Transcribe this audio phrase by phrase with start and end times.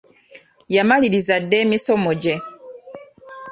[0.75, 2.35] Yamaliriza dda emisomo gye.